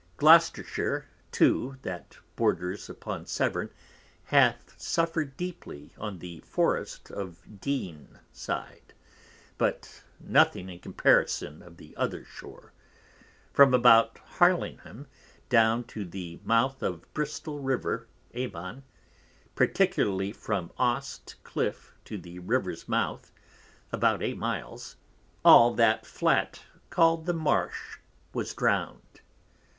[0.17, 3.69] Gloucestershire too, that borders upon Severne
[4.23, 8.95] hath suffered deeply on the Forrest of Deane side,
[9.59, 12.73] but nothing in comparison of the other shore,
[13.53, 15.05] from about Harlingham
[15.49, 18.81] down to the mouth of Bristol River Avon,
[19.53, 23.31] particularly from Aust Cliffe to the Rivers Mouth
[23.91, 24.95] (about 8 miles)
[25.45, 27.99] all that Flat, called the Marsh
[28.33, 29.21] was drowned.